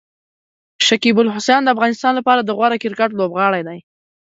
شکيب 0.87 1.15
الحسن 1.23 1.59
د 1.63 1.69
افغانستان 1.75 2.13
لپاره 2.19 2.41
د 2.43 2.49
غوره 2.57 2.77
کرکټ 2.83 3.09
لوبغاړی 3.19 3.61
دی. 3.67 3.79